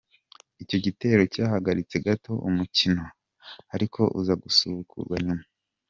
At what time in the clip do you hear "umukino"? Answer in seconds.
2.47-3.03